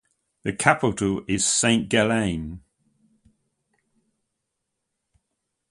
The 0.41 0.51
capital 0.51 1.23
is 1.27 1.45
Saint 1.45 1.87
Gallen. 1.87 2.63